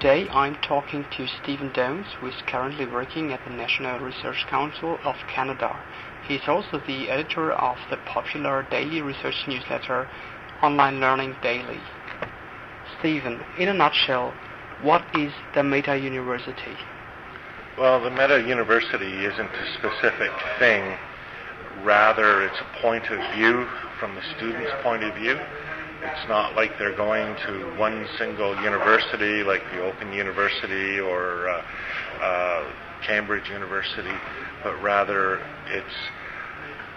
[0.00, 5.16] I'm talking to Stephen Downes, who is currently working at the National Research Council of
[5.28, 5.78] Canada.
[6.26, 10.08] He is also the editor of the popular daily research newsletter
[10.62, 11.78] Online Learning Daily.
[12.98, 14.32] Stephen, in a nutshell,
[14.80, 16.74] what is the Meta University?
[17.78, 20.96] Well, the Meta University isn't a specific thing.
[21.84, 23.66] Rather, it's a point of view
[24.00, 25.38] from the student's point of view.
[26.04, 31.62] It's not like they're going to one single university like the Open University or uh,
[32.20, 32.72] uh,
[33.06, 34.16] Cambridge University,
[34.64, 35.94] but rather it's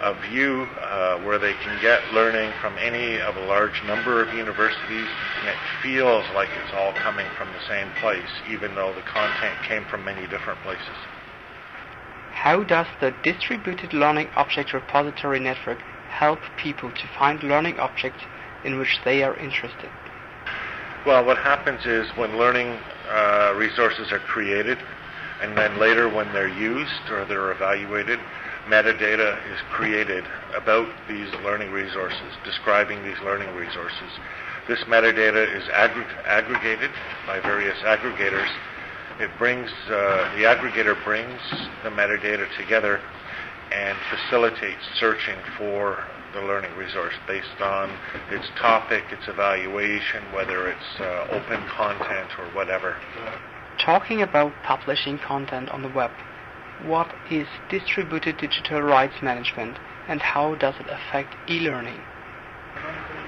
[0.00, 4.34] a view uh, where they can get learning from any of a large number of
[4.34, 5.08] universities,
[5.40, 9.56] and it feels like it's all coming from the same place, even though the content
[9.68, 10.96] came from many different places.
[12.32, 18.22] How does the Distributed Learning Object Repository Network help people to find learning objects
[18.64, 19.90] in which they are interested?
[21.06, 22.78] Well, what happens is when learning
[23.10, 24.78] uh, resources are created,
[25.42, 28.18] and then later when they're used or they're evaluated,
[28.66, 30.24] metadata is created
[30.56, 34.10] about these learning resources, describing these learning resources.
[34.66, 36.90] This metadata is aggr- aggregated
[37.26, 38.48] by various aggregators.
[39.20, 41.38] It brings uh, the aggregator brings
[41.82, 43.00] the metadata together
[43.70, 46.04] and facilitates searching for
[46.34, 47.90] the learning resource based on
[48.30, 52.96] its topic, its evaluation, whether it's uh, open content or whatever.
[53.78, 56.10] Talking about publishing content on the web,
[56.84, 62.00] what is distributed digital rights management and how does it affect e-learning?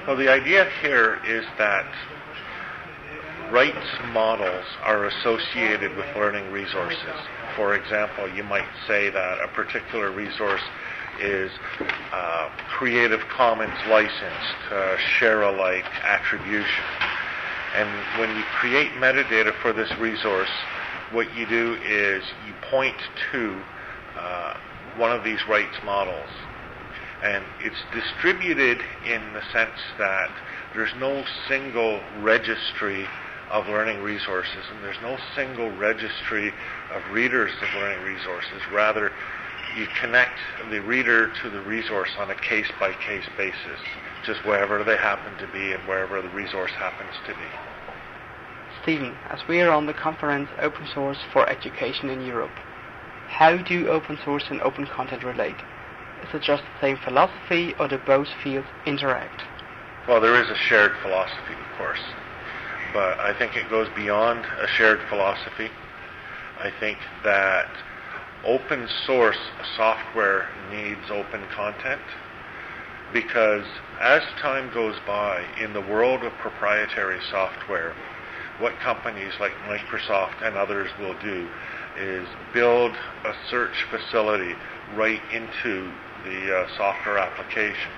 [0.06, 1.86] Well, the idea here is that
[3.50, 7.16] rights models are associated with learning resources.
[7.56, 10.62] For example, you might say that a particular resource
[11.20, 11.50] is
[12.12, 16.84] uh, Creative Commons licensed, uh, share alike attribution.
[17.74, 17.88] And
[18.18, 20.50] when you create metadata for this resource,
[21.12, 22.96] what you do is you point
[23.32, 23.62] to
[24.18, 24.54] uh,
[24.96, 26.28] one of these rights models.
[27.22, 30.30] And it's distributed in the sense that
[30.74, 33.06] there's no single registry
[33.50, 36.52] of learning resources and there's no single registry
[36.92, 38.60] of readers of learning resources.
[38.72, 39.12] Rather,
[39.76, 40.38] you connect
[40.70, 43.80] the reader to the resource on a case-by-case basis,
[44.24, 47.48] just wherever they happen to be and wherever the resource happens to be.
[48.82, 52.56] Stephen, as we are on the conference Open Source for Education in Europe,
[53.28, 55.56] how do open source and open content relate?
[56.22, 59.42] Is it just the same philosophy or do both fields interact?
[60.08, 62.00] Well, there is a shared philosophy, of course,
[62.94, 65.68] but I think it goes beyond a shared philosophy.
[66.60, 67.68] I think that
[68.46, 69.38] open source
[69.76, 72.00] software needs open content
[73.12, 73.64] because
[74.00, 77.94] as time goes by in the world of proprietary software,
[78.58, 81.48] what companies like Microsoft and others will do
[81.98, 82.92] is build
[83.24, 84.54] a search facility
[84.94, 85.92] right into
[86.24, 87.90] the uh, software application.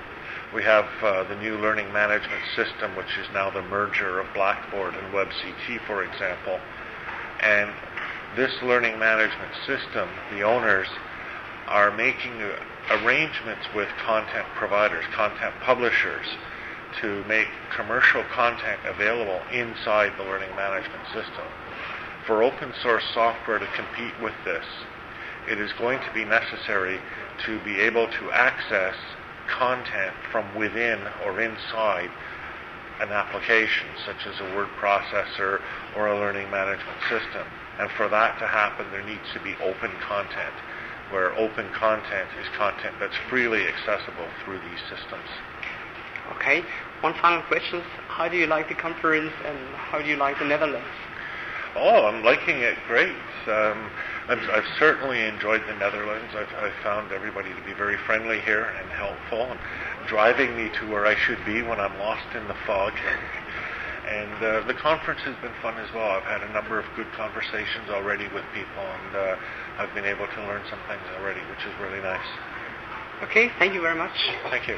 [0.55, 4.95] We have uh, the new learning management system, which is now the merger of Blackboard
[4.95, 6.59] and WebCT, for example.
[7.41, 7.71] And
[8.37, 10.89] this learning management system, the owners
[11.67, 12.33] are making
[12.91, 16.27] arrangements with content providers, content publishers,
[17.01, 21.45] to make commercial content available inside the learning management system.
[22.27, 24.65] For open source software to compete with this,
[25.49, 27.01] it is going to be necessary
[27.47, 28.95] to be able to access
[29.49, 32.11] content from within or inside
[33.01, 35.61] an application, such as a word processor
[35.97, 37.47] or a learning management system.
[37.79, 40.55] And for that to happen, there needs to be open content,
[41.11, 45.29] where open content is content that's freely accessible through these systems.
[46.37, 46.63] Okay,
[47.01, 47.81] one final question.
[48.09, 50.87] How do you like the conference and how do you like the Netherlands?
[51.77, 53.15] Oh, I'm liking it great.
[53.47, 53.91] Um,
[54.29, 56.35] I've, I've, certainly enjoyed the Netherlands.
[56.35, 59.61] I've, I've, found everybody to be very friendly here and helpful and
[60.07, 62.93] driving me to where I should be when I'm lost in the fog.
[64.09, 66.09] And uh, the conference has been fun as well.
[66.09, 69.37] I've had a number of good conversations already with people, and uh,
[69.79, 72.29] I've been able to learn some things already, which is really nice.
[73.23, 74.17] Okay, thank you very much.
[74.49, 74.77] Thank you.